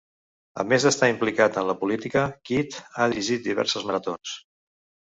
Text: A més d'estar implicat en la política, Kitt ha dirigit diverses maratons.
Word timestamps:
A 0.63 0.63
més 0.71 0.87
d'estar 0.87 1.09
implicat 1.11 1.59
en 1.63 1.69
la 1.73 1.77
política, 1.83 2.27
Kitt 2.53 2.81
ha 2.95 3.11
dirigit 3.13 3.49
diverses 3.53 3.89
maratons. 3.93 4.39